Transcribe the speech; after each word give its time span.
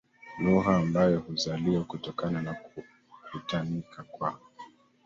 lugha 0.39 0.75
ambayo 0.77 1.19
huzaliwa 1.19 1.83
kutokana 1.83 2.41
na 2.41 2.53
kukutanika 2.53 4.03
kwa 4.03 4.39